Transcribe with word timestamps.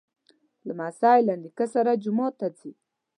لمسی 0.67 1.19
له 1.27 1.33
نیکه 1.41 1.65
سره 1.73 1.99
جومات 2.03 2.33
ته 2.39 2.47
ځي. 2.57 2.71